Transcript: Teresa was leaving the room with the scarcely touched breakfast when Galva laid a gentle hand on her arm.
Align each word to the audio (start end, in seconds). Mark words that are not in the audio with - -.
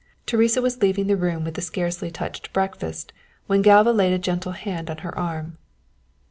Teresa 0.25 0.63
was 0.63 0.81
leaving 0.81 1.05
the 1.05 1.15
room 1.15 1.43
with 1.43 1.53
the 1.53 1.61
scarcely 1.61 2.09
touched 2.09 2.51
breakfast 2.53 3.13
when 3.45 3.61
Galva 3.61 3.91
laid 3.91 4.13
a 4.13 4.17
gentle 4.17 4.53
hand 4.53 4.89
on 4.89 4.97
her 5.05 5.15
arm. 5.15 5.57